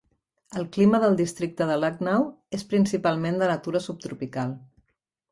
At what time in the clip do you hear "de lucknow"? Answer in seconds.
1.71-2.25